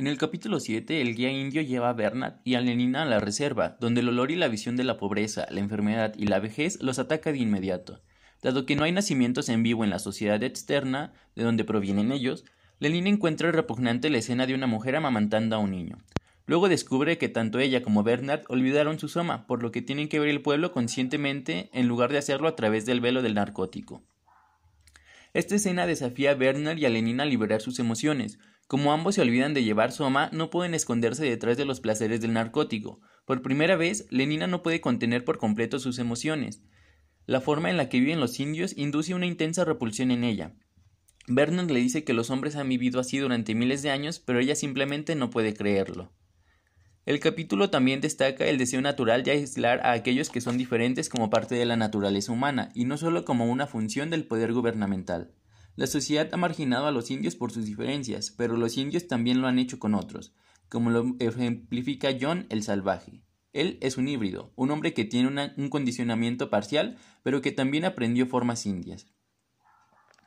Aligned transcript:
En 0.00 0.06
el 0.06 0.16
capítulo 0.16 0.60
7, 0.60 1.02
el 1.02 1.14
guía 1.14 1.30
indio 1.30 1.60
lleva 1.60 1.90
a 1.90 1.92
Bernard 1.92 2.36
y 2.42 2.54
a 2.54 2.62
Lenina 2.62 3.02
a 3.02 3.04
la 3.04 3.20
reserva, 3.20 3.76
donde 3.80 4.00
el 4.00 4.08
olor 4.08 4.30
y 4.30 4.36
la 4.36 4.48
visión 4.48 4.74
de 4.74 4.82
la 4.82 4.96
pobreza, 4.96 5.46
la 5.50 5.60
enfermedad 5.60 6.14
y 6.16 6.24
la 6.24 6.40
vejez 6.40 6.82
los 6.82 6.98
ataca 6.98 7.32
de 7.32 7.38
inmediato. 7.40 8.00
Dado 8.40 8.64
que 8.64 8.76
no 8.76 8.84
hay 8.84 8.92
nacimientos 8.92 9.50
en 9.50 9.62
vivo 9.62 9.84
en 9.84 9.90
la 9.90 9.98
sociedad 9.98 10.42
externa, 10.42 11.12
de 11.36 11.44
donde 11.44 11.64
provienen 11.64 12.12
ellos, 12.12 12.46
Lenina 12.78 13.10
encuentra 13.10 13.52
repugnante 13.52 14.08
la 14.08 14.16
escena 14.16 14.46
de 14.46 14.54
una 14.54 14.66
mujer 14.66 14.96
amamantando 14.96 15.54
a 15.54 15.58
un 15.58 15.72
niño. 15.72 15.98
Luego 16.46 16.70
descubre 16.70 17.18
que 17.18 17.28
tanto 17.28 17.58
ella 17.58 17.82
como 17.82 18.02
Bernard 18.02 18.44
olvidaron 18.48 18.98
su 18.98 19.06
soma, 19.06 19.46
por 19.46 19.62
lo 19.62 19.70
que 19.70 19.82
tienen 19.82 20.08
que 20.08 20.18
ver 20.18 20.30
el 20.30 20.40
pueblo 20.40 20.72
conscientemente 20.72 21.68
en 21.74 21.88
lugar 21.88 22.10
de 22.10 22.16
hacerlo 22.16 22.48
a 22.48 22.56
través 22.56 22.86
del 22.86 23.02
velo 23.02 23.20
del 23.20 23.34
narcótico. 23.34 24.02
Esta 25.34 25.56
escena 25.56 25.86
desafía 25.86 26.30
a 26.30 26.36
Bernard 26.36 26.78
y 26.78 26.86
a 26.86 26.88
Lenina 26.88 27.24
a 27.24 27.26
liberar 27.26 27.60
sus 27.60 27.78
emociones, 27.78 28.38
como 28.70 28.92
ambos 28.92 29.16
se 29.16 29.20
olvidan 29.20 29.52
de 29.52 29.64
llevar 29.64 29.90
soma, 29.90 30.30
no 30.32 30.48
pueden 30.48 30.74
esconderse 30.74 31.24
detrás 31.24 31.56
de 31.56 31.64
los 31.64 31.80
placeres 31.80 32.20
del 32.20 32.34
narcótico. 32.34 33.00
Por 33.24 33.42
primera 33.42 33.74
vez, 33.74 34.06
Lenina 34.10 34.46
no 34.46 34.62
puede 34.62 34.80
contener 34.80 35.24
por 35.24 35.38
completo 35.38 35.80
sus 35.80 35.98
emociones. 35.98 36.62
La 37.26 37.40
forma 37.40 37.68
en 37.68 37.76
la 37.76 37.88
que 37.88 37.98
viven 37.98 38.20
los 38.20 38.38
indios 38.38 38.76
induce 38.76 39.12
una 39.12 39.26
intensa 39.26 39.64
repulsión 39.64 40.12
en 40.12 40.22
ella. 40.22 40.54
Bernard 41.26 41.68
le 41.68 41.80
dice 41.80 42.04
que 42.04 42.12
los 42.12 42.30
hombres 42.30 42.54
han 42.54 42.68
vivido 42.68 43.00
así 43.00 43.18
durante 43.18 43.56
miles 43.56 43.82
de 43.82 43.90
años, 43.90 44.20
pero 44.20 44.38
ella 44.38 44.54
simplemente 44.54 45.16
no 45.16 45.30
puede 45.30 45.52
creerlo. 45.52 46.12
El 47.06 47.18
capítulo 47.18 47.70
también 47.70 48.00
destaca 48.00 48.44
el 48.44 48.56
deseo 48.56 48.80
natural 48.80 49.24
de 49.24 49.32
aislar 49.32 49.84
a 49.84 49.90
aquellos 49.90 50.30
que 50.30 50.40
son 50.40 50.58
diferentes 50.58 51.08
como 51.08 51.28
parte 51.28 51.56
de 51.56 51.64
la 51.64 51.76
naturaleza 51.76 52.30
humana, 52.30 52.70
y 52.76 52.84
no 52.84 52.96
solo 52.96 53.24
como 53.24 53.46
una 53.46 53.66
función 53.66 54.10
del 54.10 54.28
poder 54.28 54.52
gubernamental. 54.52 55.32
La 55.80 55.86
sociedad 55.86 56.28
ha 56.30 56.36
marginado 56.36 56.88
a 56.88 56.90
los 56.90 57.10
indios 57.10 57.36
por 57.36 57.52
sus 57.52 57.64
diferencias, 57.64 58.34
pero 58.36 58.54
los 58.54 58.76
indios 58.76 59.08
también 59.08 59.40
lo 59.40 59.48
han 59.48 59.58
hecho 59.58 59.78
con 59.78 59.94
otros, 59.94 60.34
como 60.68 60.90
lo 60.90 61.16
ejemplifica 61.20 62.10
John 62.20 62.44
el 62.50 62.62
Salvaje. 62.62 63.22
Él 63.54 63.78
es 63.80 63.96
un 63.96 64.06
híbrido, 64.06 64.52
un 64.56 64.72
hombre 64.72 64.92
que 64.92 65.06
tiene 65.06 65.50
un 65.56 65.70
condicionamiento 65.70 66.50
parcial, 66.50 66.98
pero 67.22 67.40
que 67.40 67.50
también 67.50 67.86
aprendió 67.86 68.26
formas 68.26 68.66
indias. 68.66 69.06